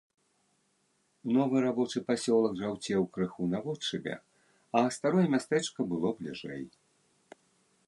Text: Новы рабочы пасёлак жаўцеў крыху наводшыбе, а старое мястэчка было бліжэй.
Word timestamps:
Новы 1.35 1.57
рабочы 1.65 2.01
пасёлак 2.07 2.53
жаўцеў 2.61 3.01
крыху 3.17 3.43
наводшыбе, 3.53 4.15
а 4.81 4.85
старое 4.99 5.27
мястэчка 5.37 5.79
было 5.95 6.07
бліжэй. 6.23 6.63